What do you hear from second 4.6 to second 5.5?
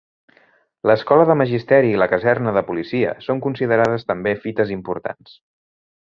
importants.